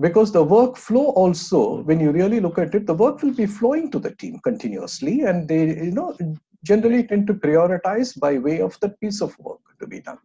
[0.00, 3.90] because the workflow also when you really look at it the work will be flowing
[3.90, 6.16] to the team continuously and they you know
[6.64, 10.18] generally tend to prioritize by way of the piece of work to be done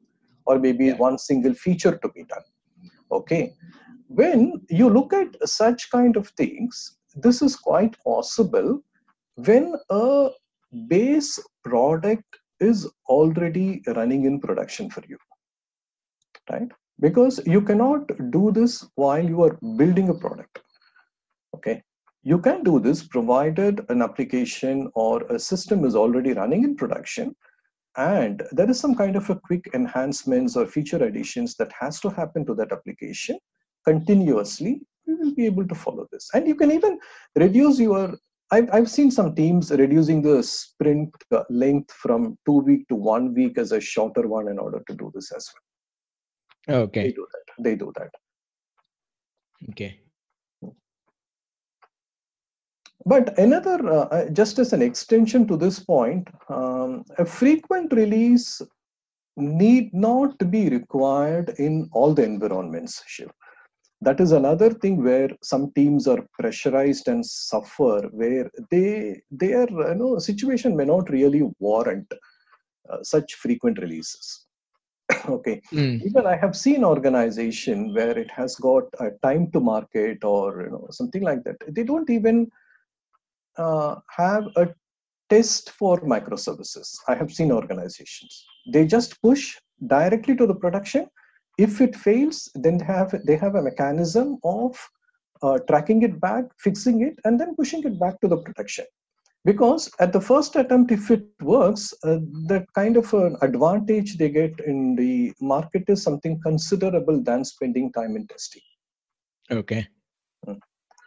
[0.46, 2.44] or maybe one single feature to be done.
[3.12, 3.54] Okay.
[4.08, 8.82] When you look at such kind of things this is quite possible
[9.36, 10.30] when a
[10.88, 15.18] base product is already running in production for you.
[16.50, 20.60] Right because you cannot do this while you are building a product.
[21.56, 21.84] Okay?
[22.24, 27.36] You can do this provided an application or a system is already running in production
[27.98, 32.10] and there is some kind of a quick enhancements or feature additions that has to
[32.10, 33.38] happen to that application.
[33.86, 36.30] Continuously we will be able to follow this.
[36.36, 37.00] And you can even
[37.36, 38.16] reduce your
[38.54, 41.10] I've, I've seen some teams reducing the sprint
[41.50, 45.10] length from two week to one week as a shorter one in order to do
[45.16, 45.71] this as well
[46.70, 47.04] Okay.
[47.04, 47.64] They do that.
[47.64, 48.12] They do that.
[49.70, 50.00] Okay.
[53.06, 58.62] But another, uh, uh, just as an extension to this point, um, a frequent release
[59.38, 63.02] need not be required in all the environments.
[63.08, 63.32] Shiv.
[64.02, 69.96] That is another thing where some teams are pressurized and suffer, where they their you
[69.96, 72.12] know situation may not really warrant
[72.90, 74.46] uh, such frequent releases.
[75.36, 75.62] okay.
[75.72, 76.02] Mm.
[76.06, 80.70] even i have seen organization where it has got a time to market or you
[80.70, 81.58] know something like that.
[81.68, 82.50] They don't even
[83.58, 84.70] uh, have a
[85.30, 86.98] test for microservices.
[87.08, 88.46] I have seen organizations.
[88.74, 91.08] They just push directly to the production.
[91.58, 94.78] If it fails then they have they have a mechanism of
[95.44, 98.86] uh, tracking it back fixing it and then pushing it back to the production
[99.44, 104.30] because at the first attempt if it works uh, that kind of an advantage they
[104.30, 108.62] get in the market is something considerable than spending time in testing.
[109.52, 109.88] Okay.
[110.46, 110.54] Hmm.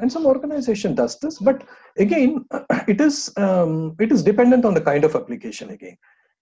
[0.01, 1.65] and some organization does this but
[1.99, 2.45] again
[2.89, 5.97] it is um, it is dependent on the kind of application again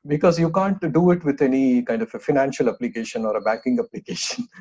[0.06, 3.78] because you can't do it with any kind of a financial application or a banking
[3.78, 4.46] application.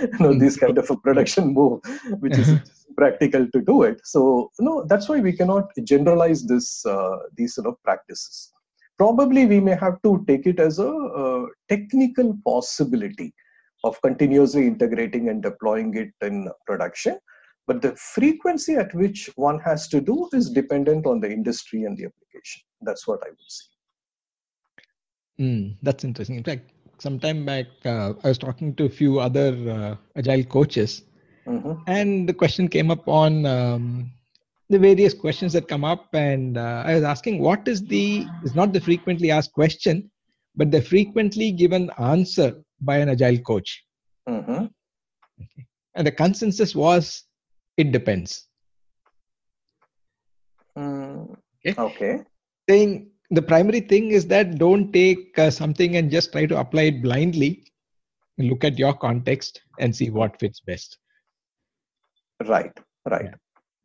[0.00, 1.80] You know this kind of a production move
[2.20, 2.48] which is
[2.96, 4.00] practical to do it.
[4.04, 8.52] So no that's why we cannot generalize this uh, these sort of practices.
[8.98, 13.34] Probably we may have to take it as a, a technical possibility
[13.82, 17.18] of continuously integrating and deploying it in production.
[17.66, 21.98] But the frequency at which one has to do is dependent on the industry and
[21.98, 22.62] the application.
[22.82, 23.79] That's what i would say
[25.40, 26.36] Mm, that's interesting.
[26.36, 30.44] In fact, some time back, uh, I was talking to a few other uh, agile
[30.44, 31.02] coaches,
[31.46, 31.72] mm-hmm.
[31.86, 34.12] and the question came up on um,
[34.68, 38.54] the various questions that come up, and uh, I was asking, what is the is
[38.54, 40.10] not the frequently asked question,
[40.56, 43.82] but the frequently given answer by an agile coach.
[44.28, 44.66] Mm-hmm.
[45.42, 45.66] Okay.
[45.94, 47.24] And the consensus was,
[47.78, 48.46] it depends.
[50.76, 51.34] Mm,
[51.66, 51.80] okay.
[51.80, 52.18] okay.
[52.68, 56.82] Saying the primary thing is that don't take uh, something and just try to apply
[56.82, 57.64] it blindly
[58.38, 60.98] look at your context and see what fits best
[62.46, 63.34] right right yeah.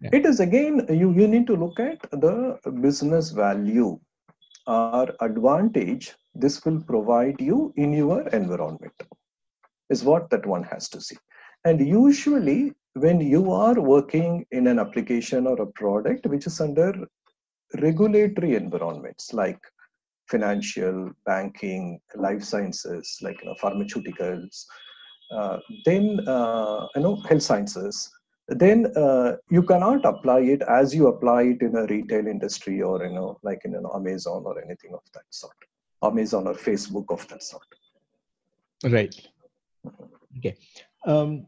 [0.01, 0.09] Yeah.
[0.13, 3.99] it is again you you need to look at the business value
[4.67, 8.93] or advantage this will provide you in your environment
[9.89, 11.17] is what that one has to see
[11.65, 16.91] and usually when you are working in an application or a product which is under
[17.77, 19.59] regulatory environments like
[20.27, 24.65] financial, banking, life sciences, like you know, pharmaceuticals,
[25.31, 28.11] uh, then uh, you know health sciences.
[28.47, 33.03] Then uh, you cannot apply it as you apply it in a retail industry or
[33.03, 35.55] you know like in an Amazon or anything of that sort,
[36.03, 37.63] Amazon or Facebook of that sort.
[38.83, 39.15] Right.
[40.37, 40.55] Okay.
[41.05, 41.47] Um,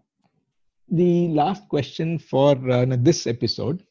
[0.90, 3.84] the last question for uh, this episode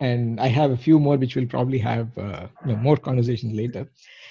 [0.00, 3.56] and I have a few more which we'll probably have uh, you know, more conversation
[3.56, 3.88] later,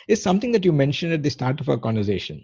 [0.07, 2.43] is something that you mentioned at the start of our conversation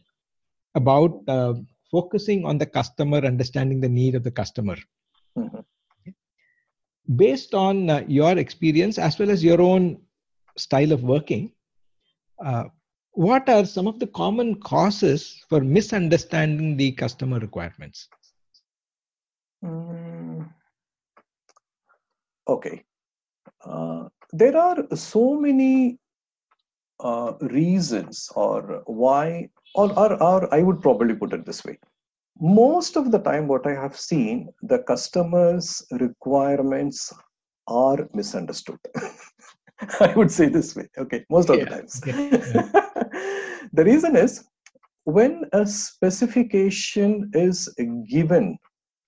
[0.76, 1.53] about uh,
[1.91, 4.78] focusing on the customer, understanding the need of the customer.
[5.38, 5.63] Mhm.
[7.15, 9.99] Based on uh, your experience as well as your own
[10.57, 11.51] style of working,
[12.43, 12.65] uh,
[13.13, 18.07] what are some of the common causes for misunderstanding the customer requirements?
[19.63, 20.53] Mm.
[22.47, 22.86] Okay.
[23.66, 25.97] Uh, there are so many
[26.99, 31.78] uh, reasons or why, or, or, or I would probably put it this way.
[32.39, 37.14] Most of the time, what I have seen, the customers' requirements
[37.68, 38.80] are misunderstood.
[39.99, 40.88] I would say this way.
[40.97, 42.01] Okay, most of Yeah, the times.
[42.01, 42.30] okay,
[43.74, 44.43] the reason is
[45.03, 47.74] when a specification is
[48.10, 48.57] given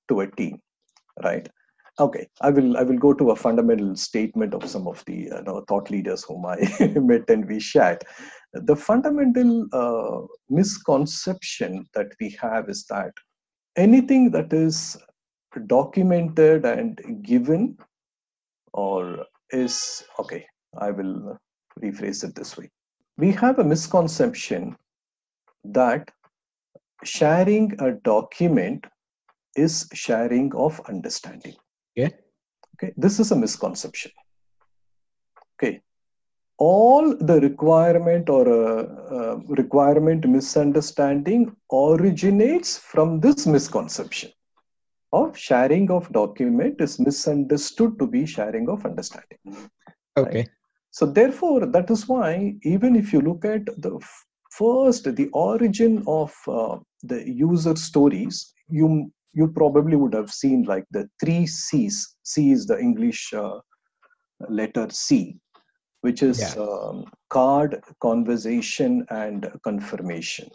[0.09, 0.59] to a team,
[1.23, 1.47] right?
[1.99, 5.41] Okay, I will I will go to a fundamental statement of some of the you
[5.45, 6.57] know, thought leaders whom I
[6.95, 8.03] met and we shared.
[8.53, 13.11] The fundamental uh, misconception that we have is that
[13.77, 14.97] anything that is
[15.67, 17.77] documented and given
[18.73, 20.45] or is okay
[20.77, 21.37] i will
[21.81, 22.69] rephrase it this way
[23.17, 24.75] we have a misconception
[25.63, 26.09] that
[27.03, 28.85] sharing a document
[29.55, 31.55] is sharing of understanding
[32.01, 32.15] Okay.
[32.75, 34.11] okay this is a misconception
[35.55, 35.81] okay
[36.57, 38.83] all the requirement or uh,
[39.17, 44.31] uh, requirement misunderstanding originates from this misconception
[45.13, 49.39] of sharing of document is misunderstood to be sharing of understanding
[50.17, 50.45] Okay.
[50.91, 53.99] so therefore that is why even if you look at the
[54.51, 60.85] first the origin of uh, the user stories you you probably would have seen like
[60.91, 63.59] the three c's c is the english uh,
[64.49, 65.37] letter c
[66.01, 66.63] which is Yeah.
[66.63, 70.49] um, card conversation and confirmation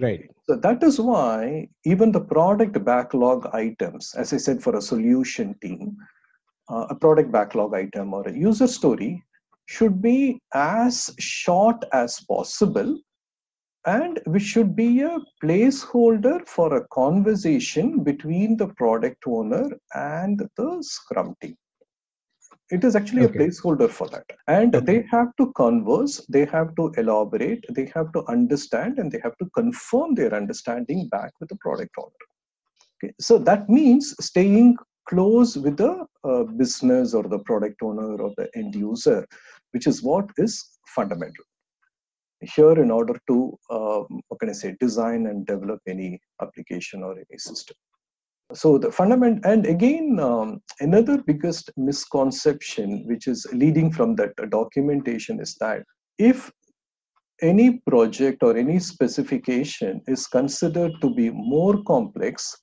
[0.00, 0.28] Right.
[0.48, 5.54] so that is why even the product backlog items, as I said, for a solution
[5.62, 5.96] team,
[6.68, 9.22] uh, a product backlog item or a user story
[9.66, 12.98] should be as short as possible
[13.86, 20.78] and which should be a placeholder for a conversation between the product owner and the
[20.80, 21.56] scrum team
[22.70, 23.38] it is actually Okay.
[23.38, 24.86] a placeholder for that and Okay.
[24.86, 29.36] they have to converse they have to elaborate they have to understand and they have
[29.38, 32.26] to confirm their understanding back with the product owner
[32.96, 34.76] okay so that means staying
[35.06, 39.26] close with the uh, business or the product owner or the end user
[39.72, 41.44] which is what is fundamental
[42.40, 47.12] here in order to um, what can i say design and develop any application or
[47.12, 47.76] any system.
[48.52, 55.40] So the fundament and again um, another biggest misconception which is leading from that documentation
[55.40, 55.82] is that
[56.18, 56.52] if
[57.42, 62.56] any project or any specification is considered to be more complex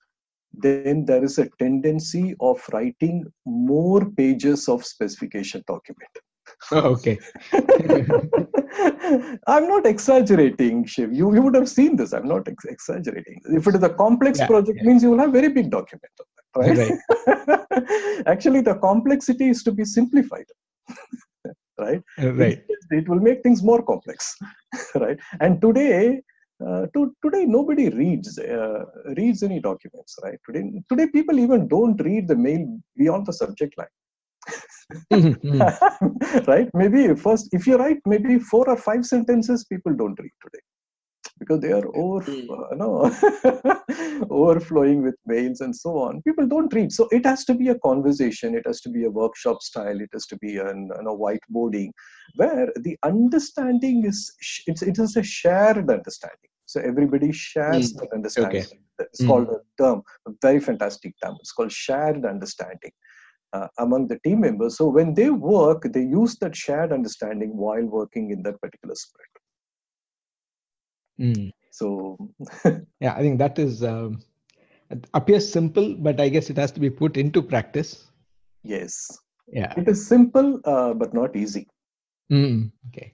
[0.53, 6.09] then there is a tendency of writing more pages of specification document
[6.71, 7.17] okay.
[9.47, 11.11] I'm not exaggerating, Shiv.
[11.13, 12.13] You, you would have seen this.
[12.13, 13.41] I'm not ex- exaggerating.
[13.45, 14.87] If it is a complex Yeah, project, yeah.
[14.87, 16.27] means you will have very big document, on
[16.63, 16.77] that,
[17.27, 18.25] right?
[18.27, 20.45] Actually, the complexity is to be simplified,
[21.79, 22.01] right?
[22.19, 22.63] Right.
[22.91, 24.37] It will make things more complex,
[24.95, 25.17] right?
[25.39, 26.21] And today,
[26.65, 28.83] uh, to, today nobody reads uh,
[29.17, 30.37] reads any documents, right?
[30.45, 33.87] Today, today people even don't read the mail beyond the subject line.
[35.11, 35.77] Mhm, mhm.
[36.47, 36.69] right?
[36.73, 40.63] Maybe first if you write maybe four or five sentences people don't read today.
[41.39, 43.11] Because they are over uh, no,
[44.29, 46.21] overflowing with mails and so on.
[46.21, 46.91] People don't read.
[46.91, 48.55] So it has to be a conversation.
[48.55, 49.99] It has to be a workshop style.
[49.99, 51.89] It has to be an you know, whiteboarding
[52.35, 54.31] where the understanding is
[54.67, 56.49] it's, it is a shared understanding.
[56.65, 58.61] So everybody shares Mm, that understanding.
[58.67, 58.79] Okay.
[58.99, 59.27] it's Mm.
[59.27, 61.37] called a term a very fantastic term.
[61.39, 62.91] It's called shared understanding
[63.53, 64.77] uh, among the team members.
[64.77, 69.31] So when they work, they use that shared understanding while working in that particular sprint.
[71.19, 71.51] Mm.
[71.71, 72.17] So
[72.99, 74.19] Yeah, I think that is um,
[75.13, 78.07] appears simple, but I guess it has to be put into practice.
[78.63, 79.07] yes,
[79.51, 79.73] Yeah.
[79.77, 81.67] it is simple uh, but not easy.
[82.31, 83.13] Mm, okay.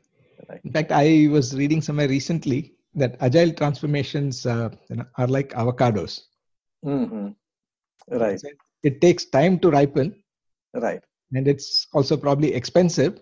[0.49, 0.61] Right.
[0.63, 4.69] In fact, I was reading somewhere recently that agile transformations uh,
[5.17, 6.21] are like avocados.
[6.83, 7.29] hmm
[8.09, 8.49] Right, So
[8.83, 10.15] It takes time to ripen,
[10.77, 11.03] right,
[11.33, 13.19] and it's also probably expensive,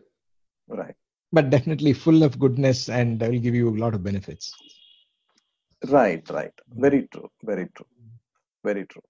[0.68, 0.96] right,
[1.32, 4.52] but definitely full of goodness and will give you a lot of benefits.
[5.90, 6.54] right, right.
[6.76, 7.30] Very true.
[7.44, 7.88] Very true.
[8.64, 9.02] Very true.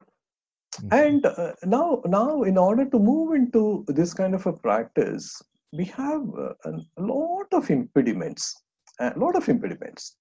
[0.81, 0.89] Mhm.
[0.91, 5.41] And uh, now, now, in order to move into this kind of a practice,
[5.71, 8.55] we have uh, a lot of impediments,
[8.99, 10.17] a lot of impediments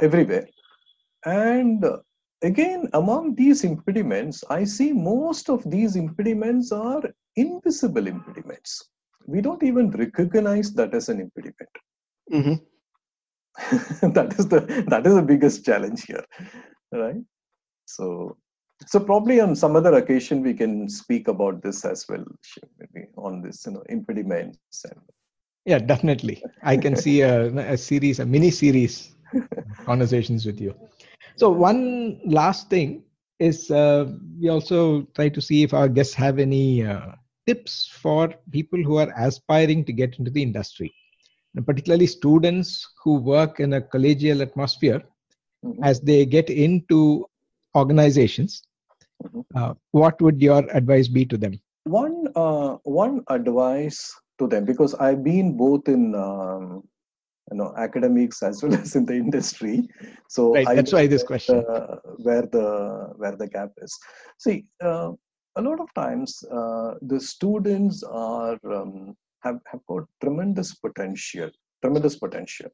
[0.00, 0.46] everywhere.
[1.24, 1.84] And
[2.42, 7.02] again, among these impediments, I see most of these impediments are
[7.36, 8.88] invisible impediments.
[9.26, 11.70] We don't even recognize that as an impediment.
[12.32, 12.54] Mm-hmm.
[14.12, 16.24] that is the that is the biggest challenge here,
[16.92, 17.20] right?
[17.86, 18.36] So,
[18.86, 22.24] so probably on some other occasion we can speak about this as well,
[22.78, 25.00] maybe on this, you know, impediments and.
[25.64, 26.42] Yeah, definitely.
[26.62, 29.14] I can see a, a series, a mini series
[29.84, 30.74] conversations with you.
[31.38, 33.04] So one last thing
[33.38, 37.12] is uh, we also try to see if our guests have any uh,
[37.46, 40.92] tips for people who are aspiring to get into the industry,
[41.54, 45.00] and particularly students who work in a collegial atmosphere
[45.64, 45.84] mm-hmm.
[45.84, 47.24] as they get into
[47.76, 48.64] organizations.
[49.22, 49.40] Mm-hmm.
[49.54, 51.60] Uh, what would your advice be to them?
[51.84, 56.82] One uh, one advice to them because I've been both in um,
[57.50, 59.88] you know academics as well as in the industry.
[60.28, 61.64] So right, that's why this question.
[61.68, 63.96] uh, where the where the gap is.
[64.38, 65.12] See uh,
[65.56, 71.50] a lot of times uh, the students are um, have, have got tremendous potential
[71.82, 72.70] tremendous potential.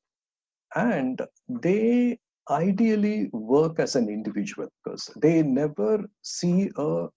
[0.75, 2.19] And they
[2.51, 7.09] ideally work as an individual because they never see a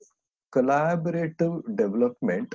[0.56, 2.54] collaborative development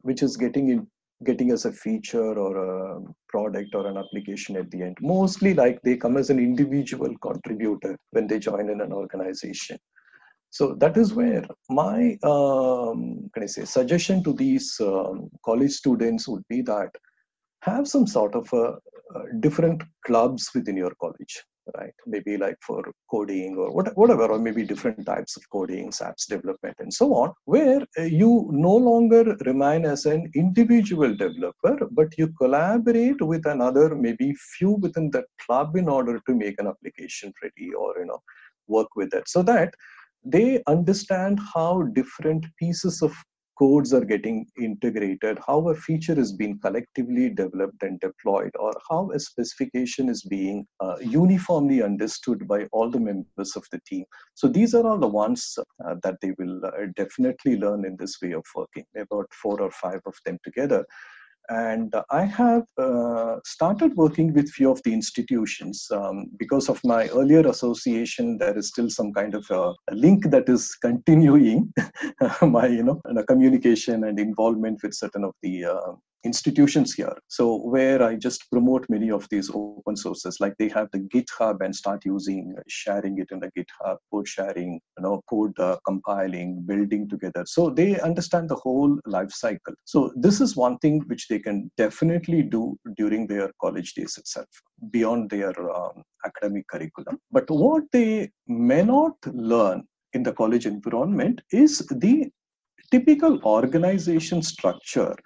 [0.00, 0.86] which is getting in,
[1.24, 4.96] getting as a feature or a product or an application at the end.
[5.00, 9.78] Mostly like they come as an individual contributor when they join in an organization.
[10.50, 16.28] So that is where my um, can I say suggestion to these um, college students
[16.28, 16.90] would be that
[17.62, 18.74] have some sort of a
[19.40, 21.42] different clubs within your college
[21.76, 21.94] right?
[22.06, 26.92] Maybe like for coding or whatever, or maybe different types of coding, apps development, and
[26.92, 33.20] so on, where uh, you no longer remain as an individual developer, but you collaborate
[33.20, 37.94] with another, maybe few within that club in order to make an application ready or,
[37.98, 38.20] you know,
[38.68, 39.74] work with it so that
[40.24, 43.12] they understand how different pieces of
[43.62, 49.08] codes are getting integrated, how a feature is being collectively developed and deployed, or how
[49.12, 54.04] a specification is being uh, uniformly understood by all the members of the team.
[54.34, 58.16] So these are all the ones uh, that they will uh, definitely learn in this
[58.20, 60.84] way of working, about four or five of them together
[61.48, 67.08] and i have uh, started working with few of the institutions um, because of my
[67.08, 71.72] earlier association there is still some kind of a, link that is continuing
[72.42, 75.92] my you know communication and involvement with certain of the uh,
[76.24, 77.16] institutions here.
[77.28, 81.60] So where I just promote many of these open sources, like they have the GitHub
[81.60, 86.62] and start using sharing it in the GitHub, code sharing, you know, code uh, compiling,
[86.66, 87.44] building together.
[87.46, 89.74] So they understand the whole life cycle.
[89.84, 94.48] So this is one thing which they can definitely do during their college days itself,
[94.90, 97.18] beyond their um, academic curriculum.
[97.30, 102.30] But what they may not learn in the college environment is the
[102.90, 105.16] typical organization structure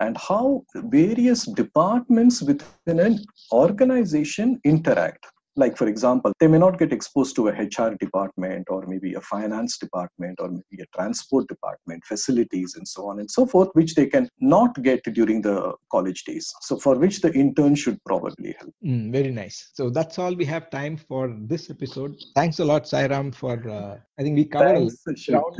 [0.00, 3.18] and how various departments within an
[3.52, 5.26] organization interact.
[5.56, 9.20] Like for example they may not get exposed to a hr department or maybe a
[9.20, 13.94] finance department or maybe a transport department facilities and so on and so forth which
[13.94, 16.52] they can not get during the college days.
[16.62, 18.74] So for which the intern should probably help.
[18.84, 19.70] Mm, very nice.
[19.74, 22.16] So that's all we have time for this episode.
[22.34, 25.54] Thanks a lot sairam for uh, i think we covered thanks, a lot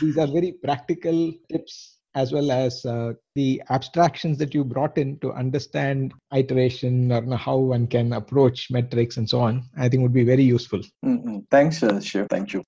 [0.00, 5.18] these are very practical tips as well as uh, the abstractions that you brought in
[5.20, 10.12] to understand iteration or how one can approach metrics and so on, I think would
[10.12, 10.80] be very useful.
[11.04, 11.38] Mm-hmm.
[11.50, 12.26] Thanks, uh, Shiv.
[12.28, 12.62] Thank you.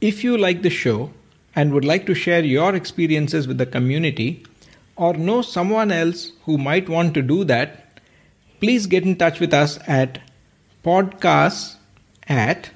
[0.00, 1.12] If you like the show
[1.56, 4.44] and would like to share your experiences with the community,
[4.96, 8.00] or know someone else who might want to do that,
[8.60, 10.20] please get in touch with us at
[10.84, 11.74] podcasts
[12.28, 12.70] at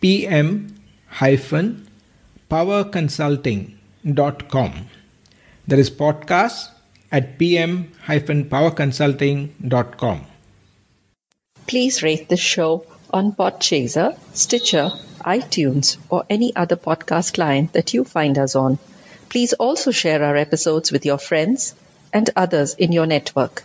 [0.00, 0.74] pm
[2.50, 4.72] powerconsulting.com.
[5.66, 6.68] That is podcasts
[7.10, 10.26] at pm powerconsulting.com.
[11.66, 14.90] Please rate the show on Podchaser, Stitcher,
[15.20, 18.78] iTunes, or any other podcast client that you find us on.
[19.28, 21.74] Please also share our episodes with your friends
[22.12, 23.62] and others in your network.